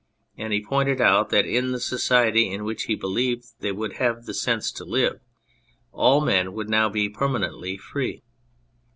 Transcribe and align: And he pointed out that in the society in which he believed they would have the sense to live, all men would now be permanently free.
And 0.35 0.51
he 0.51 0.65
pointed 0.65 0.99
out 0.99 1.29
that 1.29 1.45
in 1.45 1.73
the 1.73 1.79
society 1.79 2.49
in 2.51 2.63
which 2.63 2.85
he 2.85 2.95
believed 2.95 3.45
they 3.59 3.71
would 3.71 3.97
have 3.97 4.25
the 4.25 4.33
sense 4.33 4.71
to 4.71 4.83
live, 4.83 5.19
all 5.91 6.21
men 6.21 6.53
would 6.53 6.69
now 6.69 6.89
be 6.89 7.07
permanently 7.07 7.77
free. 7.77 8.23